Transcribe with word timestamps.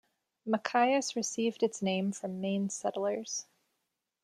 Machias 0.47 1.15
received 1.15 1.61
its 1.61 1.83
name 1.83 2.11
from 2.11 2.41
Maine 2.41 2.69
settlers. 2.69 3.45